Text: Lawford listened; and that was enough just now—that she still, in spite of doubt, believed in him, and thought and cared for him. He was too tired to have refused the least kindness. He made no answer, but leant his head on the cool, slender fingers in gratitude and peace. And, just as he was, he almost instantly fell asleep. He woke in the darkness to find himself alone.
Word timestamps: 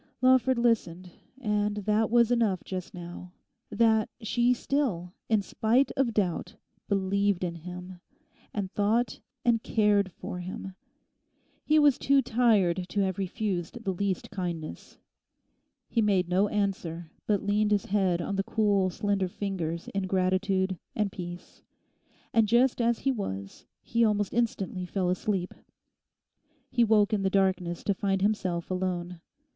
Lawford 0.19 0.57
listened; 0.57 1.11
and 1.39 1.75
that 1.77 2.09
was 2.09 2.31
enough 2.31 2.63
just 2.63 2.91
now—that 2.95 4.09
she 4.19 4.51
still, 4.51 5.13
in 5.29 5.43
spite 5.43 5.91
of 5.95 6.11
doubt, 6.15 6.55
believed 6.89 7.43
in 7.43 7.53
him, 7.53 7.99
and 8.51 8.71
thought 8.71 9.19
and 9.45 9.61
cared 9.61 10.11
for 10.13 10.39
him. 10.39 10.73
He 11.63 11.77
was 11.77 11.99
too 11.99 12.23
tired 12.23 12.87
to 12.89 13.01
have 13.01 13.19
refused 13.19 13.83
the 13.83 13.91
least 13.93 14.31
kindness. 14.31 14.97
He 15.87 16.01
made 16.01 16.27
no 16.27 16.47
answer, 16.47 17.11
but 17.27 17.43
leant 17.45 17.69
his 17.69 17.85
head 17.85 18.23
on 18.23 18.37
the 18.37 18.43
cool, 18.43 18.89
slender 18.89 19.27
fingers 19.27 19.87
in 19.89 20.07
gratitude 20.07 20.79
and 20.95 21.11
peace. 21.11 21.61
And, 22.33 22.47
just 22.47 22.81
as 22.81 22.97
he 23.01 23.11
was, 23.11 23.67
he 23.83 24.03
almost 24.03 24.33
instantly 24.33 24.87
fell 24.87 25.11
asleep. 25.11 25.53
He 26.71 26.83
woke 26.83 27.13
in 27.13 27.21
the 27.21 27.29
darkness 27.29 27.83
to 27.83 27.93
find 27.93 28.23
himself 28.23 28.71
alone. 28.71 29.21